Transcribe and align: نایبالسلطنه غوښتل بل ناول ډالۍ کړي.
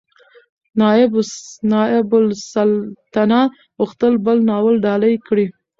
نایبالسلطنه 1.71 3.41
غوښتل 3.79 4.13
بل 4.25 4.37
ناول 4.49 4.75
ډالۍ 4.85 5.15
کړي. 5.27 5.45